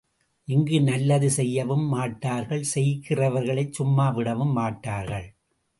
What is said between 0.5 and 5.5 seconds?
இங்கு நல்லது செய்யவும் மாட்டார்கள் செய்கிறவர்களை சும்மா விடவும்மாட்டார்கள்.